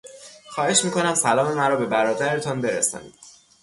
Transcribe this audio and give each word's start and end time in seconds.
خواهش 0.49 0.85
میکنم 0.85 1.15
سلام 1.15 1.53
مرا 1.57 1.75
به 1.75 1.85
برادرتان 1.85 2.61
برسانید. 2.61 3.15